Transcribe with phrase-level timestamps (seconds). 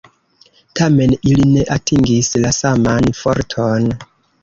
[0.79, 3.91] Tamen, ili ne atingis la saman forton.